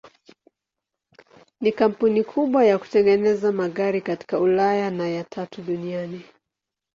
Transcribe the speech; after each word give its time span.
Ni 1.61 1.71
kampuni 1.71 2.23
kubwa 2.23 2.65
ya 2.65 2.77
kutengeneza 2.77 3.51
magari 3.51 4.01
katika 4.01 4.39
Ulaya 4.39 4.91
na 4.91 5.07
ya 5.07 5.23
tatu 5.23 5.61
duniani. 5.61 6.23